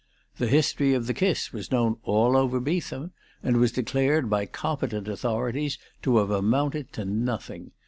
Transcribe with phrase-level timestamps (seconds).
[0.39, 3.11] The history of the kiss was known all over Beetham,
[3.43, 7.69] and was declared by competent authorities to have amounted to nothing.